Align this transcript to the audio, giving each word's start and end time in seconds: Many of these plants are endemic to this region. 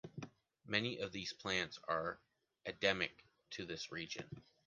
Many 0.65 0.97
of 0.97 1.11
these 1.11 1.31
plants 1.31 1.77
are 1.87 2.19
endemic 2.65 3.23
to 3.51 3.67
this 3.67 3.91
region. 3.91 4.43